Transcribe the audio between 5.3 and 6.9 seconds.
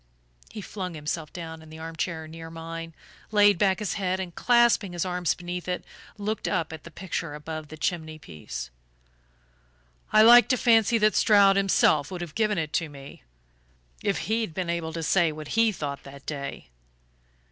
beneath it, looked up at the